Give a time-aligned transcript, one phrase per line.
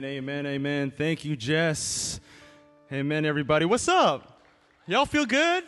[0.00, 0.92] Amen, amen, amen.
[0.96, 2.20] Thank you, Jess.
[2.90, 3.66] Amen, everybody.
[3.66, 4.40] What's up?
[4.86, 5.62] Y'all feel good?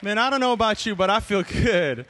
[0.00, 2.06] Man, I don't know about you, but I feel good.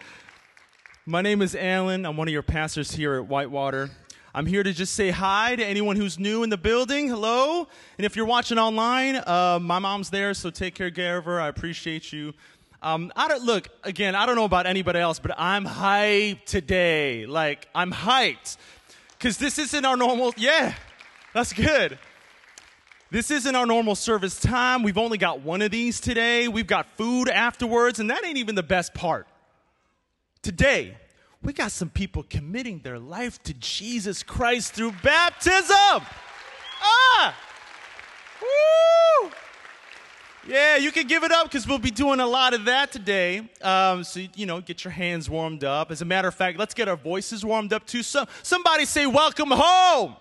[1.05, 2.07] My name is Allen.
[2.07, 3.91] I'm one of your pastors here at Whitewater.
[4.33, 7.09] I'm here to just say hi to anyone who's new in the building.
[7.09, 7.67] Hello.
[7.99, 11.41] And if you're watching online, uh, my mom's there, so take care of her.
[11.41, 12.33] I appreciate you.
[12.81, 17.27] Um, I don't, look, again, I don't know about anybody else, but I'm hyped today.
[17.27, 18.57] Like, I'm hyped.
[19.19, 20.75] Because this isn't our normal, yeah,
[21.35, 21.99] that's good.
[23.11, 24.83] This isn't our normal service time.
[24.83, 26.49] We've only got one of these today.
[26.49, 29.27] We've got food afterwards, and that ain't even the best part.
[30.43, 30.97] Today,
[31.43, 36.03] we got some people committing their life to Jesus Christ through baptism.
[36.83, 37.37] Ah!
[38.41, 39.31] Woo!
[40.47, 43.49] Yeah, you can give it up because we'll be doing a lot of that today.
[43.61, 45.91] Um, so, you know, get your hands warmed up.
[45.91, 48.03] As a matter of fact, let's get our voices warmed up too.
[48.03, 50.17] So, somebody say, Welcome home.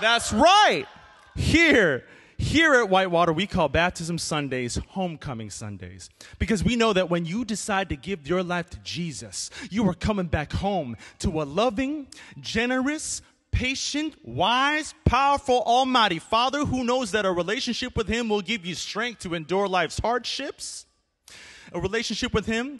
[0.00, 0.86] That's right.
[1.34, 2.04] Here
[2.40, 7.44] here at Whitewater, we call baptism Sundays homecoming Sundays because we know that when you
[7.44, 12.06] decide to give your life to Jesus, you are coming back home to a loving,
[12.40, 18.64] generous, patient, wise, powerful, almighty Father who knows that a relationship with Him will give
[18.64, 20.86] you strength to endure life's hardships.
[21.72, 22.78] A relationship with Him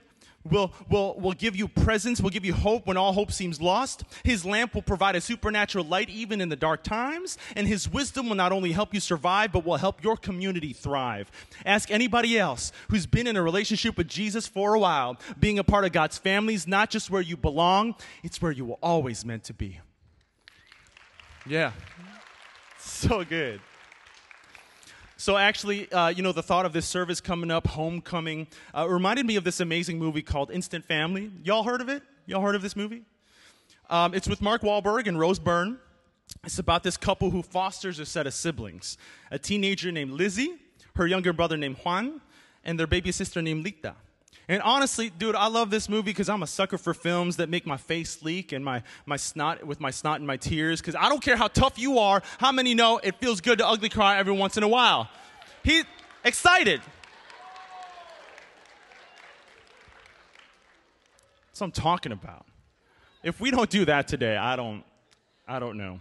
[0.50, 4.04] will, will, will give you presence, will give you hope when all hope seems lost.
[4.24, 7.38] His lamp will provide a supernatural light even in the dark times.
[7.56, 11.30] And His wisdom will not only help you survive, but will help your community thrive.
[11.64, 15.16] Ask anybody else who's been in a relationship with Jesus for a while.
[15.38, 18.64] Being a part of God's family is not just where you belong, it's where you
[18.64, 19.80] were always meant to be.
[21.46, 21.72] Yeah.
[22.78, 23.60] So good.
[25.20, 29.26] So actually, uh, you know, the thought of this service coming up, homecoming, uh, reminded
[29.26, 31.32] me of this amazing movie called Instant Family.
[31.42, 32.04] Y'all heard of it?
[32.26, 33.02] Y'all heard of this movie?
[33.90, 35.78] Um, it's with Mark Wahlberg and Rose Byrne.
[36.44, 38.96] It's about this couple who fosters a set of siblings:
[39.32, 40.54] a teenager named Lizzie,
[40.94, 42.20] her younger brother named Juan,
[42.62, 43.96] and their baby sister named Lita.
[44.50, 47.66] And honestly, dude, I love this movie because I'm a sucker for films that make
[47.66, 50.80] my face leak and my, my snot with my snot and my tears.
[50.80, 53.68] Because I don't care how tough you are, how many know it feels good to
[53.68, 55.10] ugly cry every once in a while.
[55.62, 55.82] He
[56.24, 56.80] excited.
[61.48, 62.46] That's what I'm talking about.
[63.22, 64.82] If we don't do that today, I don't
[65.46, 65.98] I don't know.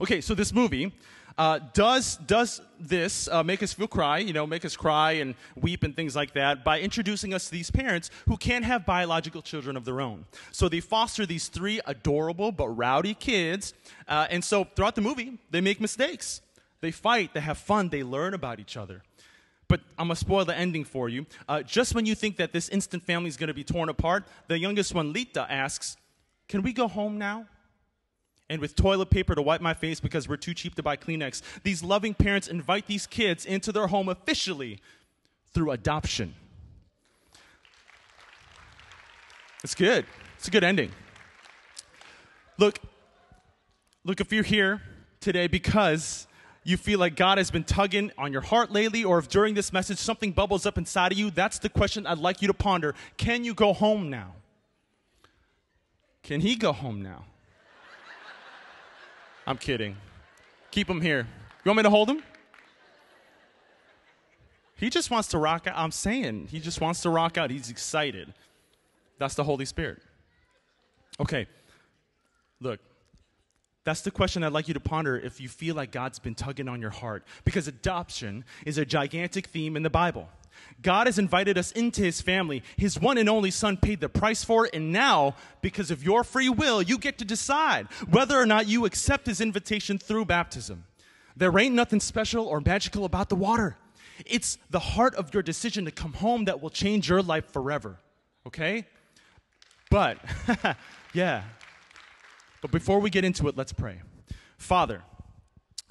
[0.00, 0.92] Okay, so this movie
[1.36, 5.34] uh, does, does this uh, make us feel cry, you know, make us cry and
[5.56, 9.42] weep and things like that by introducing us to these parents who can't have biological
[9.42, 10.26] children of their own.
[10.52, 13.74] So they foster these three adorable but rowdy kids.
[14.06, 16.40] Uh, and so throughout the movie, they make mistakes.
[16.80, 19.02] They fight, they have fun, they learn about each other.
[19.66, 21.26] But I'm gonna spoil the ending for you.
[21.48, 24.58] Uh, just when you think that this instant family is gonna be torn apart, the
[24.58, 25.96] youngest one, Lita, asks,
[26.46, 27.46] Can we go home now?
[28.50, 31.42] And with toilet paper to wipe my face because we're too cheap to buy Kleenex.
[31.62, 34.80] These loving parents invite these kids into their home officially
[35.52, 36.34] through adoption.
[39.62, 40.04] It's good.
[40.36, 40.92] It's a good ending.
[42.58, 42.80] Look,
[44.04, 44.82] look, if you're here
[45.20, 46.26] today because
[46.64, 49.72] you feel like God has been tugging on your heart lately, or if during this
[49.72, 52.94] message something bubbles up inside of you, that's the question I'd like you to ponder.
[53.16, 54.34] Can you go home now?
[56.22, 57.24] Can he go home now?
[59.46, 59.96] I'm kidding.
[60.70, 61.26] Keep him here.
[61.64, 62.22] You want me to hold him?
[64.76, 65.74] He just wants to rock out.
[65.76, 67.50] I'm saying, he just wants to rock out.
[67.50, 68.32] He's excited.
[69.18, 70.02] That's the Holy Spirit.
[71.20, 71.46] Okay,
[72.60, 72.80] look,
[73.84, 76.68] that's the question I'd like you to ponder if you feel like God's been tugging
[76.68, 77.24] on your heart.
[77.44, 80.28] Because adoption is a gigantic theme in the Bible.
[80.82, 82.62] God has invited us into his family.
[82.76, 86.24] His one and only son paid the price for it, and now, because of your
[86.24, 90.84] free will, you get to decide whether or not you accept his invitation through baptism.
[91.36, 93.76] There ain't nothing special or magical about the water.
[94.26, 97.98] It's the heart of your decision to come home that will change your life forever.
[98.46, 98.86] Okay?
[99.90, 100.18] But,
[101.14, 101.44] yeah.
[102.60, 104.00] But before we get into it, let's pray.
[104.58, 105.02] Father,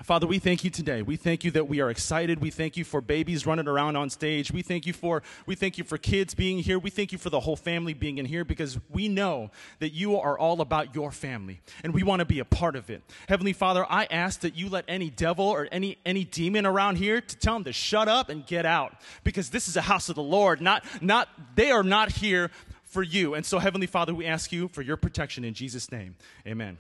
[0.04, 1.02] Father, we thank you today.
[1.02, 2.42] We thank you that we are excited.
[2.42, 4.52] We thank you for babies running around on stage.
[4.52, 6.78] We thank you for we thank you for kids being here.
[6.78, 10.20] We thank you for the whole family being in here because we know that you
[10.20, 13.02] are all about your family and we want to be a part of it.
[13.30, 17.22] Heavenly Father, I ask that you let any devil or any any demon around here
[17.22, 20.16] to tell them to shut up and get out because this is a house of
[20.16, 20.60] the Lord.
[20.60, 22.52] Not not they are not here
[22.84, 23.36] for you.
[23.36, 26.18] And so Heavenly Father, we ask you for your protection in Jesus name.
[26.46, 26.78] Amen.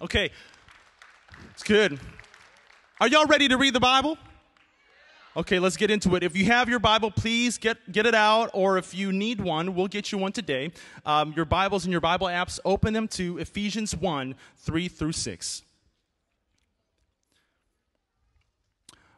[0.00, 0.30] Okay.
[1.50, 2.00] It's good.
[3.02, 4.16] Are y'all ready to read the Bible?
[5.36, 6.22] Okay, let's get into it.
[6.22, 9.74] If you have your Bible, please get, get it out, or if you need one,
[9.74, 10.70] we'll get you one today.
[11.04, 15.62] Um, your Bibles and your Bible apps, open them to Ephesians 1 3 through 6.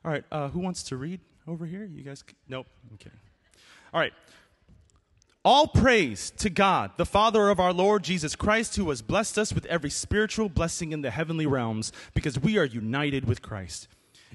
[0.03, 1.85] All right, uh, who wants to read over here?
[1.85, 2.25] You guys?
[2.49, 2.67] Nope.
[2.95, 3.11] Okay.
[3.93, 4.15] All right.
[5.47, 9.53] All praise to God, the Father of our Lord Jesus Christ, who has blessed us
[9.53, 13.87] with every spiritual blessing in the heavenly realms, because we are united with Christ.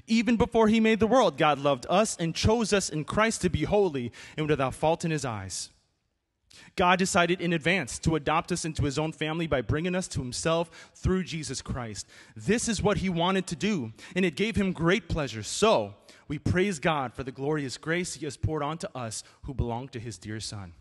[0.06, 3.50] Even before he made the world, God loved us and chose us in Christ to
[3.50, 5.70] be holy and without fault in his eyes.
[6.76, 10.20] God decided in advance to adopt us into his own family by bringing us to
[10.20, 12.06] himself through Jesus Christ.
[12.36, 15.42] This is what he wanted to do, and it gave him great pleasure.
[15.42, 15.94] So,
[16.28, 19.98] we praise God for the glorious grace he has poured onto us who belong to
[19.98, 20.74] his dear Son.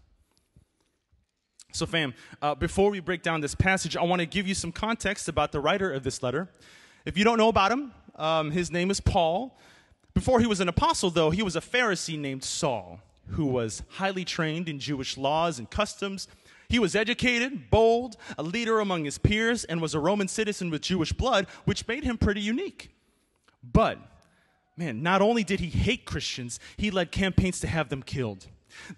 [1.71, 4.71] So, fam, uh, before we break down this passage, I want to give you some
[4.71, 6.49] context about the writer of this letter.
[7.05, 9.57] If you don't know about him, um, his name is Paul.
[10.13, 12.99] Before he was an apostle, though, he was a Pharisee named Saul
[13.31, 16.27] who was highly trained in Jewish laws and customs.
[16.67, 20.81] He was educated, bold, a leader among his peers, and was a Roman citizen with
[20.81, 22.89] Jewish blood, which made him pretty unique.
[23.63, 23.99] But,
[24.77, 28.47] man, not only did he hate Christians, he led campaigns to have them killed,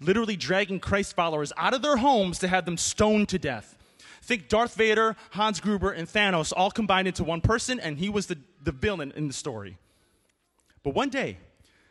[0.00, 3.76] literally dragging Christ followers out of their homes to have them stoned to death.
[4.22, 8.26] Think Darth Vader, Hans Gruber, and Thanos all combined into one person, and he was
[8.26, 9.78] the, the villain in the story.
[10.84, 11.38] But one day,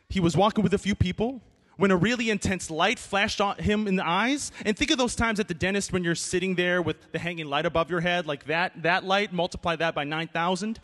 [0.08, 1.42] he was walking with a few people
[1.76, 4.52] when a really intense light flashed on him in the eyes.
[4.64, 7.46] And think of those times at the dentist when you're sitting there with the hanging
[7.46, 10.78] light above your head, like that, that light, multiply that by 9,000.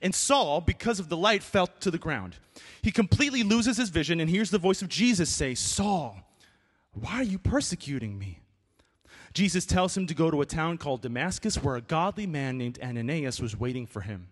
[0.00, 2.36] And Saul, because of the light, fell to the ground.
[2.82, 6.16] He completely loses his vision and hears the voice of Jesus say, Saul,
[7.00, 8.40] why are you persecuting me?
[9.34, 12.78] Jesus tells him to go to a town called Damascus where a godly man named
[12.82, 14.28] Ananias was waiting for him.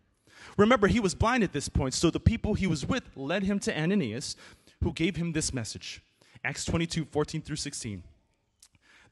[0.57, 3.59] Remember, he was blind at this point, so the people he was with led him
[3.61, 4.37] to Ananias,
[4.83, 6.03] who gave him this message
[6.45, 8.03] Acts 22 14 through 16.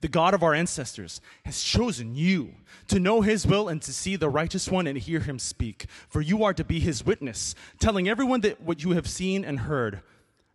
[0.01, 2.57] The God of our ancestors has chosen you
[2.89, 5.87] to know his will and to see the righteous one and hear him speak.
[6.09, 9.61] For you are to be his witness, telling everyone that what you have seen and
[9.61, 10.03] heard.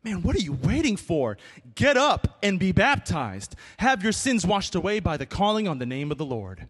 [0.04, 1.38] Man, what are you waiting for?
[1.76, 3.56] Get up and be baptized.
[3.78, 6.68] Have your sins washed away by the calling on the name of the Lord.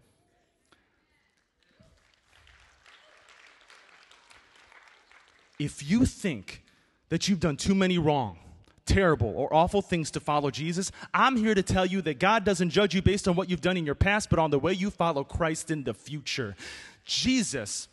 [5.60, 6.64] If you think
[7.10, 8.38] that you've done too many wrong,
[8.86, 12.70] terrible, or awful things to follow Jesus, I'm here to tell you that God doesn't
[12.70, 14.90] judge you based on what you've done in your past, but on the way you
[14.90, 16.56] follow Christ in the future.
[17.04, 17.88] Jesus,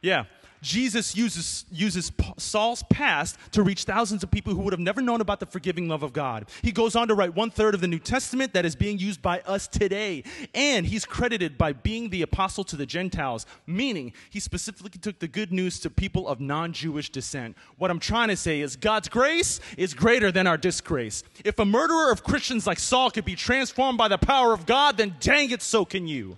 [0.00, 0.24] yeah,
[0.62, 5.20] Jesus uses, uses Saul's past to reach thousands of people who would have never known
[5.20, 6.48] about the forgiving love of God.
[6.62, 9.20] He goes on to write one third of the New Testament that is being used
[9.20, 10.22] by us today.
[10.54, 15.26] And he's credited by being the apostle to the Gentiles, meaning he specifically took the
[15.26, 17.56] good news to people of non Jewish descent.
[17.76, 21.24] What I'm trying to say is God's grace is greater than our disgrace.
[21.44, 24.96] If a murderer of Christians like Saul could be transformed by the power of God,
[24.96, 26.36] then dang it, so can you.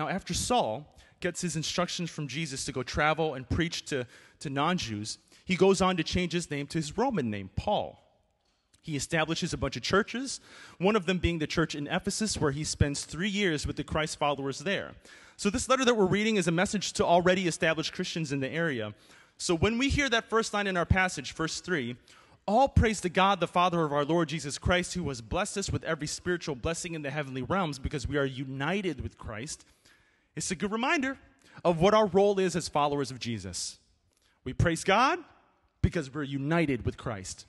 [0.00, 0.86] Now, after Saul
[1.20, 4.06] gets his instructions from Jesus to go travel and preach to,
[4.38, 8.02] to non Jews, he goes on to change his name to his Roman name, Paul.
[8.80, 10.40] He establishes a bunch of churches,
[10.78, 13.84] one of them being the church in Ephesus, where he spends three years with the
[13.84, 14.92] Christ followers there.
[15.36, 18.48] So, this letter that we're reading is a message to already established Christians in the
[18.48, 18.94] area.
[19.36, 21.94] So, when we hear that first line in our passage, verse 3,
[22.48, 25.70] all praise to God, the Father of our Lord Jesus Christ, who has blessed us
[25.70, 29.66] with every spiritual blessing in the heavenly realms because we are united with Christ.
[30.40, 31.18] It's a good reminder
[31.66, 33.78] of what our role is as followers of Jesus.
[34.42, 35.18] We praise God
[35.82, 37.44] because we're united with Christ.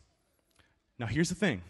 [0.99, 1.61] Now, here's the thing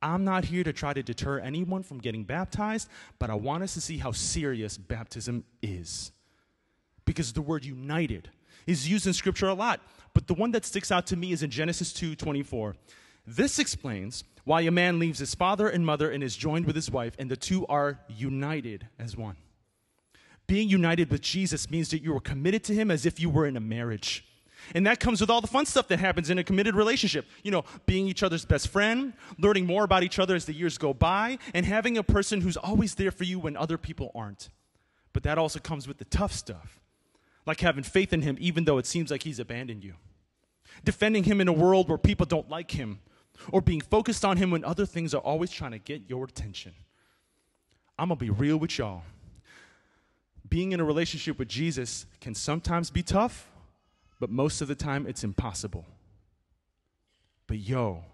[0.00, 3.74] I'm not here to try to deter anyone from getting baptized, but I want us
[3.74, 6.12] to see how serious baptism is.
[7.04, 8.30] Because the word united
[8.64, 9.80] is used in Scripture a lot,
[10.14, 12.76] but the one that sticks out to me is in Genesis 2 24.
[13.26, 16.92] This explains why a man leaves his father and mother and is joined with his
[16.92, 19.34] wife, and the two are united as one.
[20.48, 23.46] Being united with Jesus means that you are committed to Him as if you were
[23.46, 24.24] in a marriage.
[24.74, 27.26] And that comes with all the fun stuff that happens in a committed relationship.
[27.42, 30.78] You know, being each other's best friend, learning more about each other as the years
[30.78, 34.48] go by, and having a person who's always there for you when other people aren't.
[35.12, 36.80] But that also comes with the tough stuff,
[37.46, 39.94] like having faith in Him even though it seems like He's abandoned you,
[40.82, 43.00] defending Him in a world where people don't like Him,
[43.52, 46.72] or being focused on Him when other things are always trying to get your attention.
[47.98, 49.02] I'm gonna be real with y'all
[50.48, 53.50] being in a relationship with Jesus can sometimes be tough,
[54.20, 55.84] but most of the time it's impossible.
[57.46, 58.04] But yo,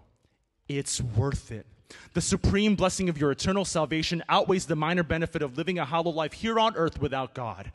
[0.67, 1.65] it's worth it.
[2.13, 6.11] The supreme blessing of your eternal salvation outweighs the minor benefit of living a hollow
[6.11, 7.71] life here on earth without God.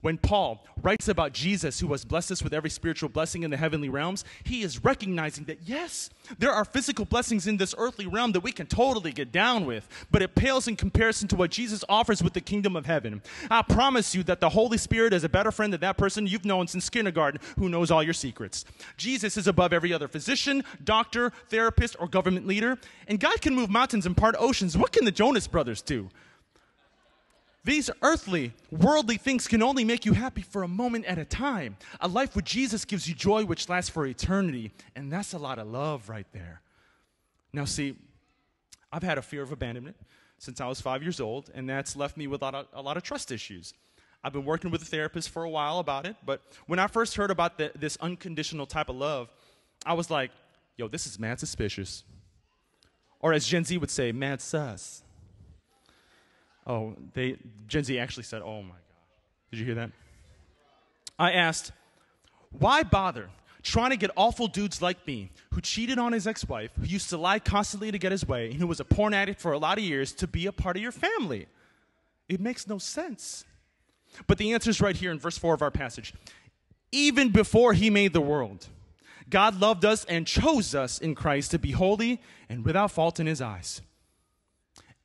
[0.00, 3.58] When Paul writes about Jesus, who has blessed us with every spiritual blessing in the
[3.58, 8.32] heavenly realms, he is recognizing that yes, there are physical blessings in this earthly realm
[8.32, 11.84] that we can totally get down with, but it pales in comparison to what Jesus
[11.88, 13.20] offers with the kingdom of heaven.
[13.50, 16.46] I promise you that the Holy Spirit is a better friend than that person you've
[16.46, 18.64] known since kindergarten who knows all your secrets.
[18.96, 23.68] Jesus is above every other physician, doctor, therapist, or government leader, and God can move
[23.68, 24.78] mountains and part oceans.
[24.78, 26.08] What can the Jonas brothers do?
[27.62, 31.76] These earthly, worldly things can only make you happy for a moment at a time.
[32.00, 35.58] A life with Jesus gives you joy which lasts for eternity, and that's a lot
[35.58, 36.62] of love right there.
[37.52, 37.96] Now, see,
[38.90, 39.96] I've had a fear of abandonment
[40.38, 42.80] since I was five years old, and that's left me with a lot of, a
[42.80, 43.74] lot of trust issues.
[44.24, 47.16] I've been working with a therapist for a while about it, but when I first
[47.16, 49.28] heard about the, this unconditional type of love,
[49.84, 50.30] I was like,
[50.76, 52.04] yo, this is mad suspicious.
[53.20, 55.02] Or as Gen Z would say, mad sus.
[56.70, 57.36] Oh, they
[57.66, 58.78] Gen Z actually said, "Oh my gosh."
[59.50, 59.90] Did you hear that?
[61.18, 61.72] I asked,
[62.52, 63.30] "Why bother
[63.62, 67.16] trying to get awful dudes like me who cheated on his ex-wife, who used to
[67.16, 69.78] lie constantly to get his way, and who was a porn addict for a lot
[69.78, 71.48] of years to be a part of your family?"
[72.28, 73.44] It makes no sense.
[74.28, 76.14] But the answer is right here in verse 4 of our passage.
[76.92, 78.68] Even before he made the world,
[79.28, 83.26] God loved us and chose us in Christ to be holy and without fault in
[83.26, 83.82] his eyes.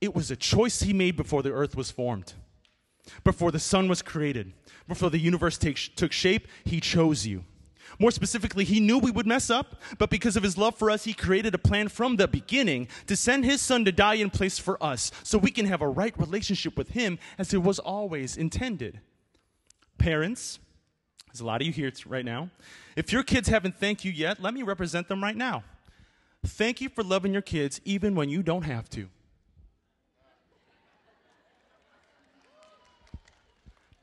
[0.02, 2.34] It was a choice he made before the earth was formed,
[3.24, 4.54] before the sun was created,
[4.88, 6.48] before the universe take, took shape.
[6.64, 7.44] He chose you.
[8.00, 11.06] More specifically, he knew we would mess up, but because of his love for us,
[11.06, 14.60] he created a plan from the beginning to send his son to die in place
[14.60, 18.36] for us so we can have a right relationship with him as it was always
[18.36, 19.00] intended.
[19.98, 20.60] Parents,
[21.28, 22.50] there's a lot of you here right now.
[22.96, 25.64] If your kids haven't thanked you yet, let me represent them right now.
[26.46, 29.10] Thank you for loving your kids even when you don't have to.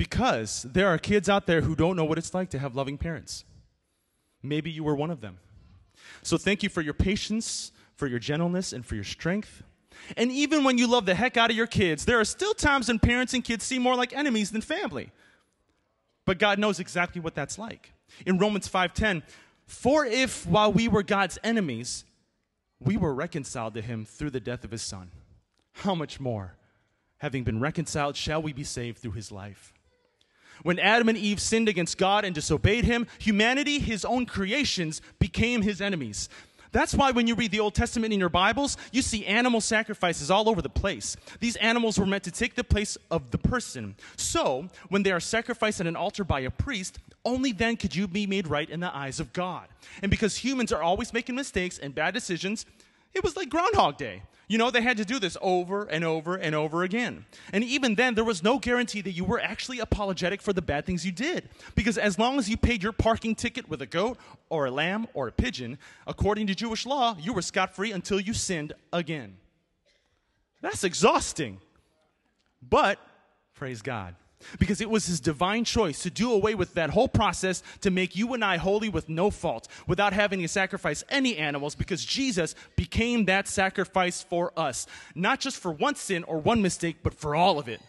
[0.03, 2.99] Because there are kids out there who don't know what it's like to have loving
[2.99, 3.45] parents.
[4.43, 5.39] Maybe you were one of them.
[6.23, 9.63] So thank you for your patience, for your gentleness, and for your strength.
[10.17, 12.89] And even when you love the heck out of your kids, there are still times
[12.89, 15.13] when parents and kids seem more like enemies than family.
[16.25, 17.93] But God knows exactly what that's like.
[18.27, 19.23] In Romans 5:10,
[19.67, 22.05] for if while we were God's enemies,
[22.81, 25.13] we were reconciled to him through the death of his son,
[25.75, 26.57] how much more,
[27.19, 29.73] having been reconciled, shall we be saved through his life?
[30.63, 35.63] When Adam and Eve sinned against God and disobeyed him, humanity, his own creations, became
[35.63, 36.29] his enemies.
[36.73, 40.31] That's why when you read the Old Testament in your Bibles, you see animal sacrifices
[40.31, 41.17] all over the place.
[41.39, 43.95] These animals were meant to take the place of the person.
[44.17, 48.09] So, when they are sacrificed at an altar by a priest, only then could you
[48.09, 49.69] be made right in the eyes of God.
[50.01, 52.65] And because humans are always making mistakes and bad decisions,
[53.13, 54.23] it was like Groundhog Day.
[54.53, 57.25] You know, they had to do this over and over and over again.
[57.55, 60.85] And even then, there was no guarantee that you were actually apologetic for the bad
[60.85, 61.49] things you did.
[61.75, 64.19] Because as long as you paid your parking ticket with a goat
[64.51, 68.21] or a lamb or a pigeon, according to Jewish law, you were scot free until
[68.21, 69.39] you sinned again.
[70.61, 71.59] That's exhausting.
[72.61, 72.99] But,
[73.55, 74.17] praise God,
[74.59, 78.17] because it was his divine choice to do away with that whole process to make
[78.17, 82.55] you and I holy with no fault without having to sacrifice any animals because Jesus
[82.77, 84.87] became that sacrifice for us.
[85.15, 87.81] Not just for one sin or one mistake, but for all of it.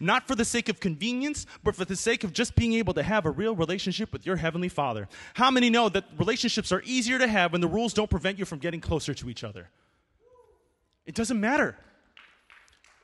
[0.00, 3.02] Not for the sake of convenience, but for the sake of just being able to
[3.02, 5.08] have a real relationship with your Heavenly Father.
[5.34, 8.44] How many know that relationships are easier to have when the rules don't prevent you
[8.44, 9.68] from getting closer to each other?
[11.06, 11.76] It doesn't matter.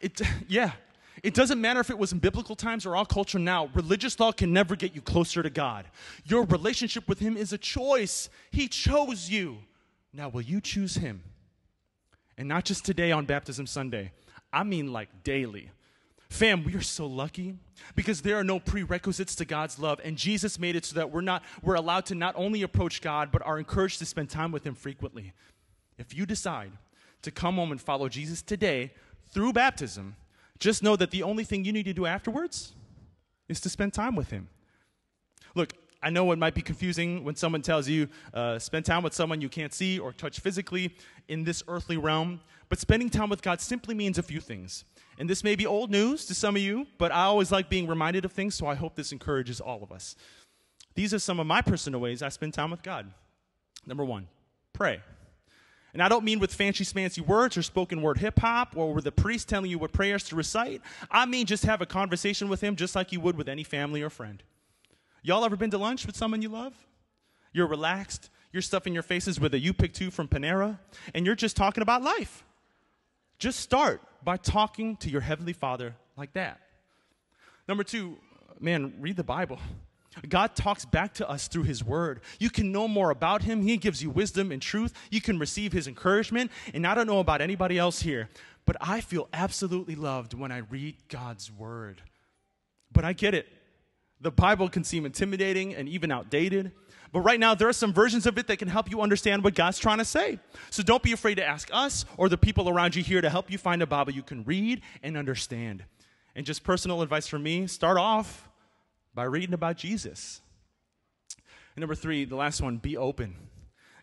[0.00, 0.72] It, yeah,
[1.22, 4.32] it doesn't matter if it was in biblical times or our culture now, religious law
[4.32, 5.86] can never get you closer to God.
[6.24, 8.28] Your relationship with Him is a choice.
[8.50, 9.58] He chose you.
[10.12, 11.22] Now, will you choose Him?
[12.36, 14.12] And not just today on Baptism Sunday,
[14.52, 15.70] I mean like daily.
[16.30, 17.54] Fam, we are so lucky
[17.94, 21.20] because there are no prerequisites to God's love, and Jesus made it so that we're
[21.20, 24.66] not we're allowed to not only approach God, but are encouraged to spend time with
[24.66, 25.32] Him frequently.
[25.96, 26.72] If you decide
[27.22, 28.92] to come home and follow Jesus today
[29.30, 30.16] through baptism,
[30.64, 32.72] just know that the only thing you need to do afterwards
[33.50, 34.48] is to spend time with Him.
[35.54, 39.12] Look, I know it might be confusing when someone tells you, uh, spend time with
[39.12, 40.96] someone you can't see or touch physically
[41.28, 42.40] in this earthly realm,
[42.70, 44.86] but spending time with God simply means a few things.
[45.18, 47.86] And this may be old news to some of you, but I always like being
[47.86, 50.16] reminded of things, so I hope this encourages all of us.
[50.94, 53.12] These are some of my personal ways I spend time with God.
[53.86, 54.28] Number one,
[54.72, 55.02] pray.
[55.94, 59.04] And I don't mean with fancy fancy words or spoken word hip hop or with
[59.04, 60.82] the priest telling you what prayers to recite.
[61.08, 64.02] I mean just have a conversation with him just like you would with any family
[64.02, 64.42] or friend.
[65.22, 66.74] Y'all ever been to lunch with someone you love?
[67.52, 70.78] You're relaxed, you're stuffing your faces with a you pick two from Panera,
[71.14, 72.44] and you're just talking about life.
[73.38, 76.60] Just start by talking to your Heavenly Father like that.
[77.68, 78.16] Number two,
[78.60, 79.58] man, read the Bible.
[80.28, 82.20] God talks back to us through His Word.
[82.38, 83.62] You can know more about Him.
[83.62, 84.92] He gives you wisdom and truth.
[85.10, 86.50] You can receive His encouragement.
[86.72, 88.28] And I don't know about anybody else here,
[88.66, 92.02] but I feel absolutely loved when I read God's Word.
[92.92, 93.48] But I get it.
[94.20, 96.72] The Bible can seem intimidating and even outdated.
[97.12, 99.54] But right now, there are some versions of it that can help you understand what
[99.54, 100.38] God's trying to say.
[100.70, 103.50] So don't be afraid to ask us or the people around you here to help
[103.52, 105.84] you find a Bible you can read and understand.
[106.34, 108.48] And just personal advice from me start off
[109.14, 110.40] by reading about Jesus.
[111.76, 113.36] And number three, the last one, be open.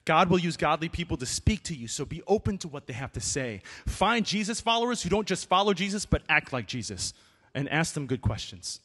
[0.03, 2.93] God will use godly people to speak to you, so be open to what they
[2.93, 3.61] have to say.
[3.85, 7.13] Find Jesus followers who don't just follow Jesus, but act like Jesus,
[7.53, 8.79] and ask them good questions.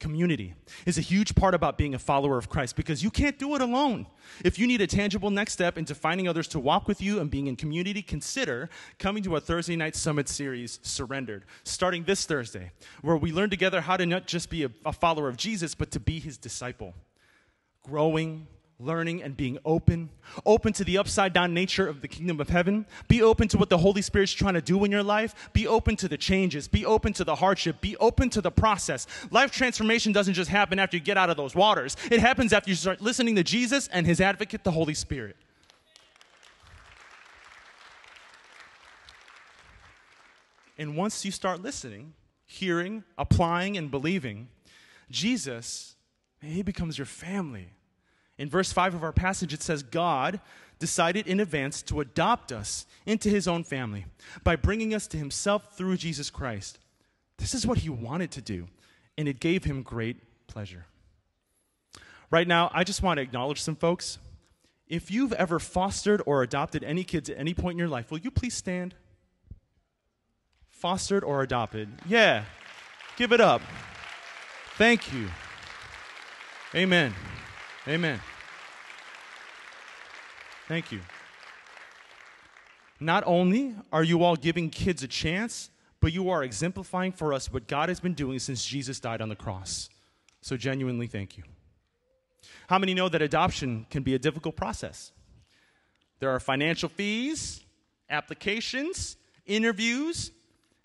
[0.00, 0.54] Community
[0.86, 3.60] is a huge part about being a follower of Christ because you can't do it
[3.60, 4.06] alone.
[4.42, 7.30] If you need a tangible next step into finding others to walk with you and
[7.30, 12.72] being in community, consider coming to our Thursday night summit series, Surrendered, starting this Thursday,
[13.02, 15.90] where we learn together how to not just be a, a follower of Jesus, but
[15.90, 16.94] to be his disciple.
[17.82, 18.46] Growing,
[18.80, 20.10] learning and being open,
[20.46, 22.86] open to the upside down nature of the kingdom of heaven.
[23.08, 25.50] Be open to what the Holy Spirit's trying to do in your life.
[25.52, 26.66] Be open to the changes.
[26.68, 27.80] Be open to the hardship.
[27.80, 29.06] Be open to the process.
[29.30, 32.70] Life transformation doesn't just happen after you get out of those waters, it happens after
[32.70, 35.36] you start listening to Jesus and his advocate, the Holy Spirit.
[40.78, 42.14] And once you start listening,
[42.46, 44.48] hearing, applying, and believing,
[45.10, 45.94] Jesus,
[46.40, 47.68] he becomes your family.
[48.40, 50.40] In verse 5 of our passage, it says, God
[50.78, 54.06] decided in advance to adopt us into his own family
[54.42, 56.78] by bringing us to himself through Jesus Christ.
[57.36, 58.68] This is what he wanted to do,
[59.18, 60.86] and it gave him great pleasure.
[62.30, 64.16] Right now, I just want to acknowledge some folks.
[64.88, 68.20] If you've ever fostered or adopted any kids at any point in your life, will
[68.20, 68.94] you please stand?
[70.70, 71.90] Fostered or adopted?
[72.08, 72.44] Yeah.
[73.18, 73.60] Give it up.
[74.78, 75.28] Thank you.
[76.74, 77.12] Amen.
[77.88, 78.20] Amen.
[80.68, 81.00] Thank you.
[83.00, 85.70] Not only are you all giving kids a chance,
[86.00, 89.28] but you are exemplifying for us what God has been doing since Jesus died on
[89.28, 89.88] the cross.
[90.42, 91.44] So, genuinely, thank you.
[92.68, 95.12] How many know that adoption can be a difficult process?
[96.20, 97.64] There are financial fees,
[98.08, 99.16] applications,
[99.46, 100.30] interviews,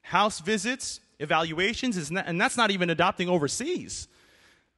[0.02, 4.08] house visits, evaluations, and that's not even adopting overseas.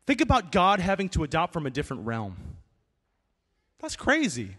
[0.08, 2.38] Think about God having to adopt from a different realm.
[3.80, 4.56] That's crazy.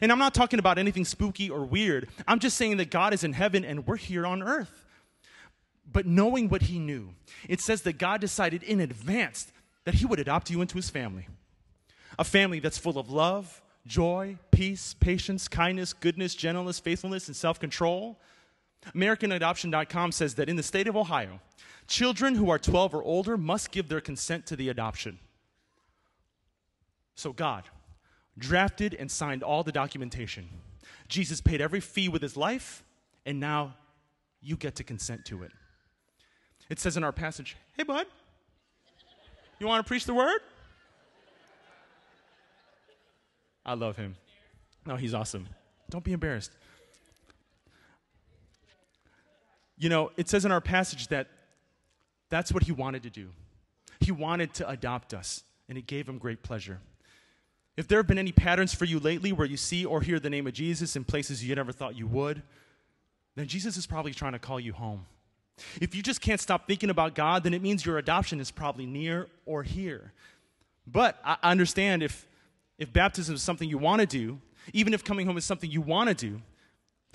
[0.00, 2.08] And I'm not talking about anything spooky or weird.
[2.26, 4.86] I'm just saying that God is in heaven and we're here on earth.
[5.90, 7.10] But knowing what he knew,
[7.48, 9.52] it says that God decided in advance
[9.84, 11.28] that he would adopt you into his family.
[12.18, 17.60] A family that's full of love, joy, peace, patience, kindness, goodness, gentleness, faithfulness, and self
[17.60, 18.18] control.
[18.94, 21.40] AmericanAdoption.com says that in the state of Ohio,
[21.86, 25.18] children who are 12 or older must give their consent to the adoption.
[27.14, 27.64] So, God,
[28.38, 30.48] drafted and signed all the documentation.
[31.08, 32.82] Jesus paid every fee with his life,
[33.24, 33.74] and now
[34.40, 35.52] you get to consent to it.
[36.68, 38.06] It says in our passage, Hey, bud,
[39.58, 40.40] you want to preach the word?
[43.64, 44.16] I love him.
[44.84, 45.48] No, he's awesome.
[45.90, 46.52] Don't be embarrassed.
[49.78, 51.28] You know, it says in our passage that
[52.28, 53.28] that's what he wanted to do.
[54.00, 56.80] He wanted to adopt us, and it gave him great pleasure.
[57.76, 60.30] If there have been any patterns for you lately where you see or hear the
[60.30, 62.42] name of Jesus in places you never thought you would,
[63.34, 65.04] then Jesus is probably trying to call you home.
[65.80, 68.86] If you just can't stop thinking about God, then it means your adoption is probably
[68.86, 70.12] near or here.
[70.86, 72.26] But I understand if,
[72.78, 74.40] if baptism is something you want to do,
[74.72, 76.40] even if coming home is something you want to do,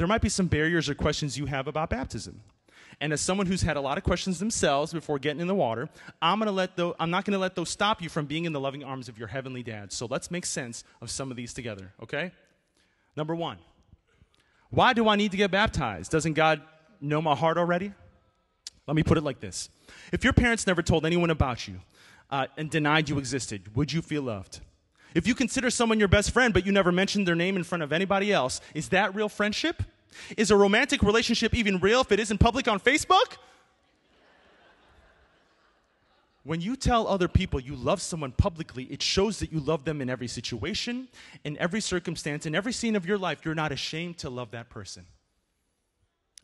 [0.02, 2.42] there might be some barriers or questions you have about baptism.
[3.00, 5.90] And as someone who's had a lot of questions themselves before getting in the water,
[6.20, 8.52] I'm, gonna let those, I'm not going to let those stop you from being in
[8.52, 9.94] the loving arms of your heavenly dad.
[9.94, 12.32] So let's make sense of some of these together, okay?
[13.16, 13.60] Number one,
[14.72, 16.10] why do I need to get baptized?
[16.10, 16.64] Doesn't God
[17.00, 17.94] know my heart already?
[18.88, 19.70] Let me put it like this
[20.12, 21.80] If your parents never told anyone about you
[22.32, 24.62] uh, and denied you existed, would you feel loved?
[25.14, 27.84] If you consider someone your best friend but you never mentioned their name in front
[27.84, 29.84] of anybody else, is that real friendship?
[30.38, 33.38] Is a romantic relationship even real if it isn't public on Facebook?
[36.44, 40.02] When you tell other people you love someone publicly, it shows that you love them
[40.02, 41.08] in every situation,
[41.44, 43.46] in every circumstance, in every scene of your life.
[43.46, 45.06] You're not ashamed to love that person.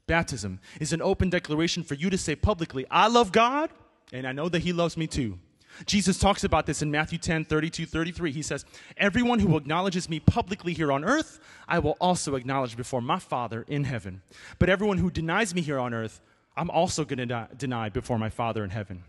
[0.06, 3.72] Baptism is an open declaration for you to say publicly, I love God,
[4.14, 5.40] and I know that He loves me too.
[5.86, 8.32] Jesus talks about this in Matthew 10 32 33.
[8.32, 8.66] He says,
[8.98, 13.66] Everyone who acknowledges me publicly here on earth, I will also acknowledge before my Father
[13.68, 14.22] in heaven.
[14.60, 16.22] But everyone who denies me here on earth,
[16.56, 19.04] I'm also going to deny before my Father in heaven.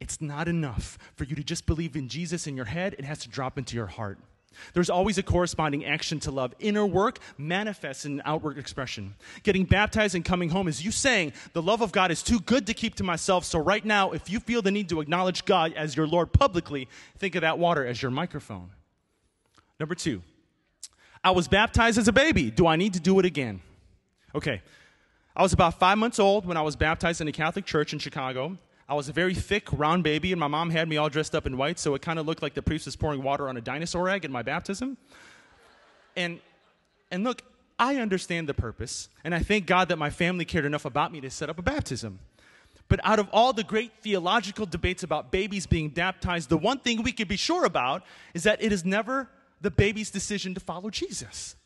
[0.00, 3.20] it's not enough for you to just believe in Jesus in your head, it has
[3.20, 4.18] to drop into your heart.
[4.72, 6.54] There's always a corresponding action to love.
[6.58, 9.14] Inner work manifests in outward expression.
[9.42, 12.66] Getting baptized and coming home is you saying, The love of God is too good
[12.66, 13.44] to keep to myself.
[13.44, 16.88] So, right now, if you feel the need to acknowledge God as your Lord publicly,
[17.18, 18.70] think of that water as your microphone.
[19.78, 20.22] Number two,
[21.22, 22.50] I was baptized as a baby.
[22.50, 23.60] Do I need to do it again?
[24.34, 24.62] Okay.
[25.36, 27.98] I was about five months old when I was baptized in a Catholic church in
[27.98, 28.58] Chicago.
[28.88, 31.46] I was a very thick, round baby, and my mom had me all dressed up
[31.46, 33.60] in white, so it kind of looked like the priest was pouring water on a
[33.60, 34.98] dinosaur egg in my baptism.
[36.16, 36.40] And,
[37.10, 37.42] and look,
[37.78, 41.20] I understand the purpose, and I thank God that my family cared enough about me
[41.22, 42.18] to set up a baptism.
[42.88, 47.02] But out of all the great theological debates about babies being baptized, the one thing
[47.02, 49.30] we can be sure about is that it is never
[49.62, 51.56] the baby's decision to follow Jesus.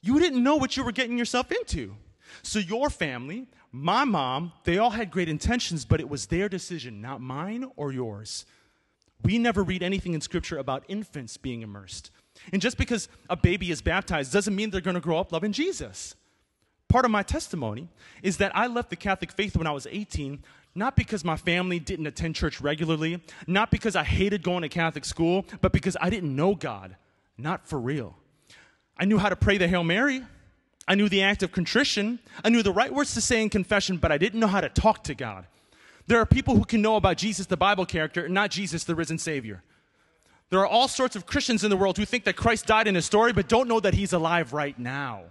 [0.00, 1.96] You didn't know what you were getting yourself into.
[2.42, 7.00] So, your family, my mom, they all had great intentions, but it was their decision,
[7.00, 8.44] not mine or yours.
[9.22, 12.10] We never read anything in Scripture about infants being immersed.
[12.52, 15.52] And just because a baby is baptized doesn't mean they're going to grow up loving
[15.52, 16.14] Jesus.
[16.88, 17.88] Part of my testimony
[18.22, 20.42] is that I left the Catholic faith when I was 18,
[20.74, 25.04] not because my family didn't attend church regularly, not because I hated going to Catholic
[25.04, 26.96] school, but because I didn't know God,
[27.38, 28.16] not for real.
[28.96, 30.22] I knew how to pray the Hail Mary.
[30.88, 32.18] I knew the act of contrition.
[32.44, 34.68] I knew the right words to say in confession, but I didn't know how to
[34.68, 35.46] talk to God.
[36.06, 38.94] There are people who can know about Jesus, the Bible character, and not Jesus, the
[38.94, 39.62] risen Savior.
[40.48, 42.96] There are all sorts of Christians in the world who think that Christ died in
[42.96, 45.22] a story, but don't know that he's alive right now.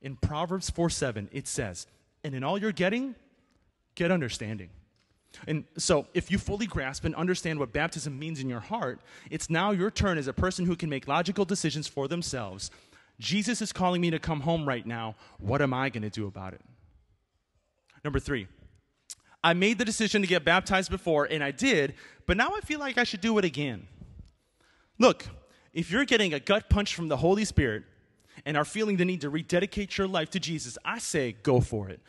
[0.00, 1.86] In Proverbs 4 7, it says,
[2.24, 3.14] And in all you're getting,
[3.94, 4.70] get understanding.
[5.46, 9.50] And so, if you fully grasp and understand what baptism means in your heart, it's
[9.50, 12.70] now your turn as a person who can make logical decisions for themselves
[13.20, 15.14] Jesus is calling me to come home right now.
[15.38, 16.62] What am I going to do about it?
[18.02, 18.48] Number three,
[19.44, 21.94] I made the decision to get baptized before, and I did,
[22.26, 23.86] but now I feel like I should do it again.
[24.98, 25.26] Look,
[25.72, 27.84] if you're getting a gut punch from the Holy Spirit
[28.44, 31.88] and are feeling the need to rededicate your life to Jesus, I say go for
[31.88, 32.00] it.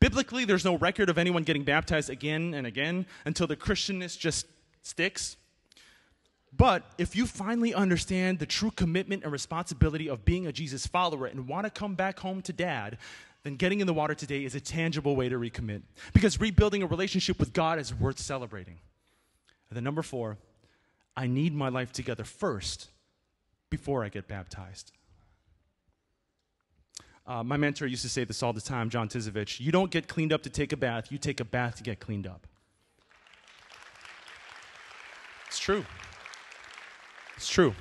[0.00, 4.46] Biblically, there's no record of anyone getting baptized again and again until the Christianness just
[4.82, 5.36] sticks.
[6.56, 11.26] But if you finally understand the true commitment and responsibility of being a Jesus follower
[11.26, 12.98] and want to come back home to dad,
[13.42, 15.82] then getting in the water today is a tangible way to recommit.
[16.12, 18.78] Because rebuilding a relationship with God is worth celebrating.
[19.68, 20.38] And then, number four,
[21.16, 22.90] I need my life together first
[23.70, 24.92] before I get baptized.
[27.26, 30.08] Uh, my mentor used to say this all the time, John Tizovich you don't get
[30.08, 32.46] cleaned up to take a bath, you take a bath to get cleaned up.
[35.48, 35.84] It's true.
[37.36, 37.74] It's true.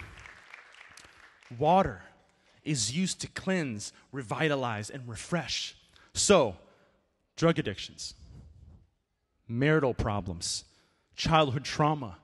[1.58, 2.02] Water
[2.64, 5.76] is used to cleanse, revitalize, and refresh.
[6.14, 6.56] So,
[7.36, 8.14] drug addictions,
[9.48, 10.64] marital problems,
[11.16, 12.18] childhood trauma,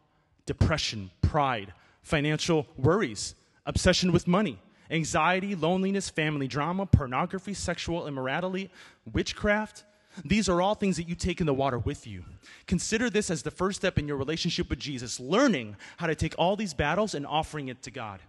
[0.45, 8.71] depression, pride, financial worries, obsession with money, anxiety, loneliness, family drama, pornography, sexual immorality,
[9.11, 9.83] witchcraft,
[10.25, 12.23] these are all things that you take in the water with you.
[12.67, 16.35] Consider this as the first step in your relationship with Jesus, learning how to take
[16.37, 18.19] all these battles and offering it to God.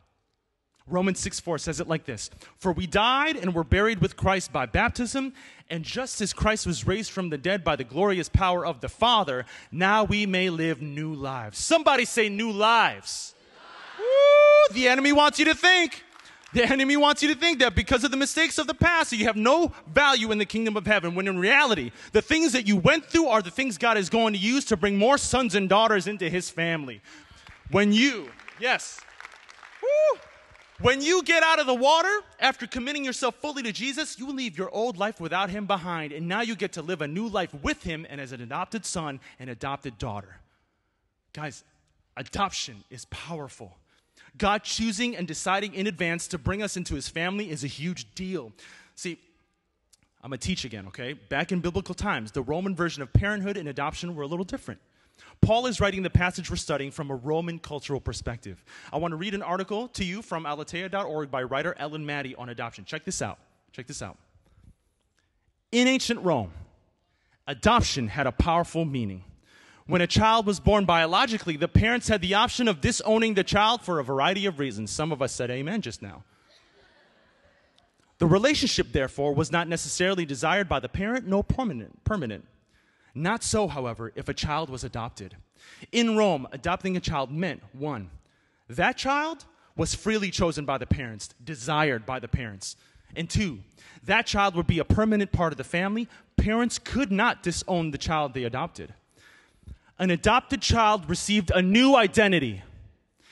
[0.87, 4.53] Romans 6 4 says it like this For we died and were buried with Christ
[4.53, 5.33] by baptism,
[5.69, 8.89] and just as Christ was raised from the dead by the glorious power of the
[8.89, 11.59] Father, now we may live new lives.
[11.59, 13.35] Somebody say, new lives.
[13.99, 16.03] Woo, the enemy wants you to think
[16.53, 19.25] the enemy wants you to think that because of the mistakes of the past, you
[19.27, 22.77] have no value in the kingdom of heaven, when in reality, the things that you
[22.77, 25.69] went through are the things God is going to use to bring more sons and
[25.69, 27.01] daughters into his family.
[27.71, 29.01] When you, yes,
[29.81, 30.21] woo,
[30.81, 34.57] when you get out of the water after committing yourself fully to Jesus, you leave
[34.59, 37.55] your old life without him behind, and now you get to live a new life
[37.63, 40.41] with him and as an adopted son and adopted daughter.
[41.33, 41.63] Guys,
[42.17, 43.77] adoption is powerful.
[44.39, 48.15] God choosing and deciding in advance to bring us into his family is a huge
[48.15, 48.53] deal.
[48.95, 49.19] See,
[50.23, 51.15] I'm going to teach again, okay?
[51.15, 54.81] Back in biblical times, the Roman version of parenthood and adoption were a little different.
[55.41, 58.63] Paul is writing the passage we're studying from a Roman cultural perspective.
[58.93, 62.51] I want to read an article to you from aleteia.org by writer Ellen Maddy on
[62.51, 62.85] adoption.
[62.85, 63.39] Check this out.
[63.73, 64.19] Check this out.
[65.73, 66.51] In ancient Rome,
[67.47, 69.25] adoption had a powerful meaning.
[69.91, 73.83] When a child was born biologically, the parents had the option of disowning the child
[73.83, 74.93] for a variety of reasons.
[74.93, 76.23] Some of us said amen just now.
[78.19, 82.05] The relationship, therefore, was not necessarily desired by the parent, no permanent.
[82.05, 82.47] permanent.
[83.17, 85.37] Not so, however, if a child was adopted.
[85.91, 88.11] In Rome, adopting a child meant one,
[88.69, 89.45] that child
[89.77, 92.77] was freely chosen by the parents, desired by the parents.
[93.17, 93.59] And two,
[94.05, 96.07] that child would be a permanent part of the family.
[96.37, 98.95] Parents could not disown the child they adopted.
[100.01, 102.63] An adopted child received a new identity.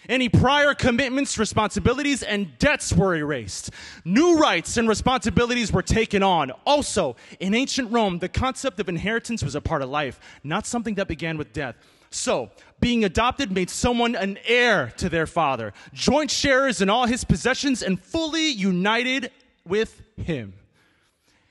[0.07, 3.71] Any prior commitments, responsibilities, and debts were erased.
[4.05, 6.51] New rights and responsibilities were taken on.
[6.67, 10.95] Also, in ancient Rome, the concept of inheritance was a part of life, not something
[10.95, 11.75] that began with death.
[12.11, 12.51] So,
[12.81, 17.83] being adopted made someone an heir to their father, joint sharers in all his possessions,
[17.83, 19.31] and fully united
[19.67, 20.55] with him.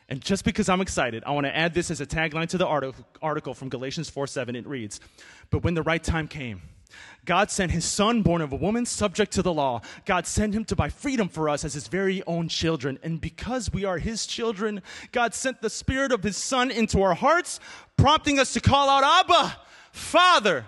[0.10, 2.94] And just because I'm excited, I want to add this as a tagline to the
[3.22, 4.56] article from Galatians 4 7.
[4.56, 5.02] It reads,
[5.50, 6.62] But when the right time came,
[7.26, 9.82] God sent his son, born of a woman, subject to the law.
[10.06, 12.98] God sent him to buy freedom for us as his very own children.
[13.04, 17.16] And because we are his children, God sent the spirit of his son into our
[17.16, 17.60] hearts,
[17.98, 19.58] prompting us to call out, Abba,
[19.92, 20.66] Father.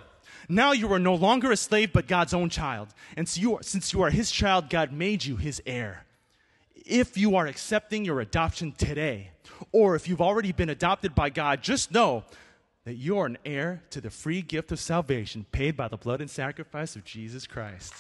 [0.49, 2.89] Now you are no longer a slave, but God's own child.
[3.15, 6.04] And so you are, since you are his child, God made you his heir
[6.89, 9.32] if you are accepting your adoption today,
[9.71, 12.23] or if you've already been adopted by God, just know
[12.86, 16.30] that you're an heir to the free gift of salvation paid by the blood and
[16.30, 17.93] sacrifice of Jesus Christ.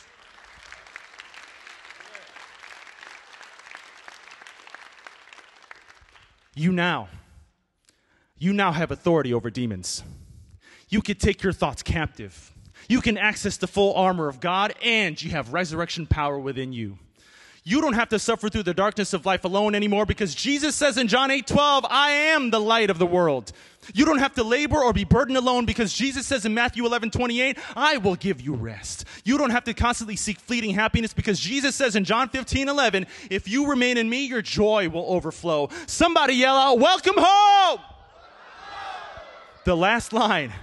[6.55, 7.07] You now,
[8.37, 10.03] you now have authority over demons.
[10.89, 12.51] You can take your thoughts captive.
[12.87, 16.97] You can access the full armor of God, and you have resurrection power within you.
[17.69, 20.97] You don't have to suffer through the darkness of life alone anymore because Jesus says
[20.97, 23.51] in John 8 12, I am the light of the world.
[23.93, 27.11] You don't have to labor or be burdened alone because Jesus says in Matthew 11
[27.11, 29.05] 28, I will give you rest.
[29.23, 33.05] You don't have to constantly seek fleeting happiness because Jesus says in John 15 11,
[33.29, 35.69] if you remain in me, your joy will overflow.
[35.85, 37.81] Somebody yell out, Welcome home!
[39.65, 40.53] The last line,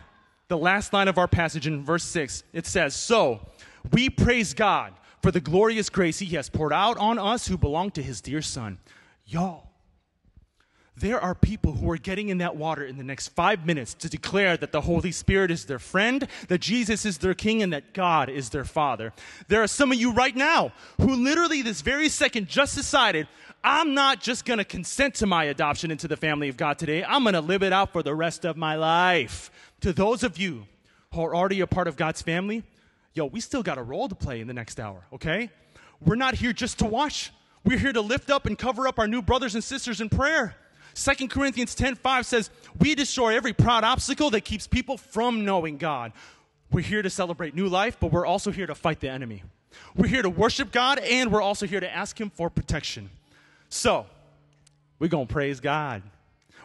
[0.48, 3.46] the last line of our passage in verse 6, it says, So
[3.92, 4.92] we praise God
[5.26, 8.40] for the glorious grace he has poured out on us who belong to his dear
[8.40, 8.78] son.
[9.24, 9.72] Y'all,
[10.96, 14.08] there are people who are getting in that water in the next five minutes to
[14.08, 17.92] declare that the Holy Spirit is their friend, that Jesus is their king, and that
[17.92, 19.12] God is their father.
[19.48, 23.26] There are some of you right now who literally this very second just decided,
[23.64, 27.02] I'm not just going to consent to my adoption into the family of God today.
[27.02, 29.50] I'm going to live it out for the rest of my life.
[29.80, 30.66] To those of you
[31.12, 32.62] who are already a part of God's family,
[33.16, 35.50] yo, we still got a role to play in the next hour, okay?
[36.04, 37.32] We're not here just to watch.
[37.64, 40.54] We're here to lift up and cover up our new brothers and sisters in prayer.
[40.94, 46.12] 2 Corinthians 10:5 says, "We destroy every proud obstacle that keeps people from knowing God."
[46.70, 49.42] We're here to celebrate new life, but we're also here to fight the enemy.
[49.94, 53.10] We're here to worship God and we're also here to ask him for protection.
[53.68, 54.06] So,
[54.98, 56.02] we're going to praise God.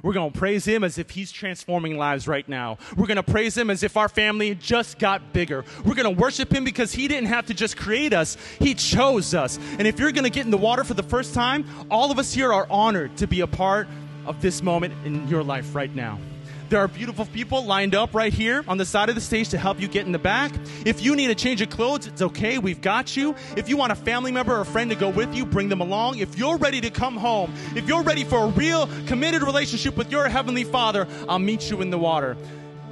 [0.04, 2.78] We're going to praise Him as if He's transforming lives right now.
[2.98, 5.64] We're going to praise Him as if our family just got bigger.
[5.86, 9.34] We're going to worship Him because He didn't have to just create us, He chose
[9.34, 9.60] us.
[9.78, 12.20] And if you're going to get in the water for the first time, all of
[12.20, 13.88] us here are honored to be a part
[14.26, 16.20] of this moment in your life right now.
[16.72, 19.58] There are beautiful people lined up right here on the side of the stage to
[19.58, 20.54] help you get in the back.
[20.86, 22.60] If you need a change of clothes, it's okay.
[22.60, 23.36] We've got you.
[23.58, 25.82] If you want a family member or a friend to go with you, bring them
[25.82, 26.20] along.
[26.20, 30.14] If you're ready to come home, if you're ready for a real committed relationship with
[30.14, 32.38] your Heavenly Father, I'll meet you in the water.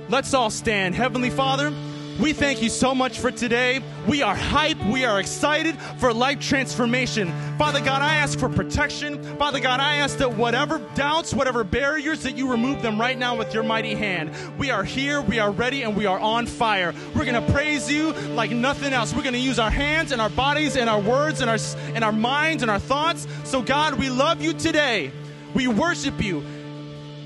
[0.10, 0.94] Let's all stand.
[0.94, 1.74] Heavenly Father,
[2.20, 3.82] we thank you so much for today.
[4.06, 4.84] We are hype.
[4.86, 7.32] We are excited for life transformation.
[7.58, 9.24] Father God, I ask for protection.
[9.38, 13.38] Father God, I ask that whatever doubts, whatever barriers, that you remove them right now
[13.38, 14.32] with your mighty hand.
[14.58, 16.94] We are here, we are ready, and we are on fire.
[17.16, 19.14] We're going to praise you like nothing else.
[19.14, 21.60] We're going to use our hands and our bodies and our words and our,
[21.96, 23.28] and our minds and our thoughts.
[23.46, 25.12] So, God, we love you today.
[25.54, 26.40] We worship you.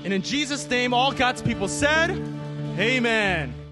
[0.04, 2.10] And in Jesus' name, all God's people said,
[2.78, 3.63] Amen.